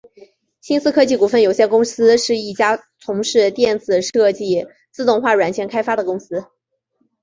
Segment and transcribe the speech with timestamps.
[0.61, 6.45] 新思科技股份有限公司是一家从事电子设计自动化软件开发的公司。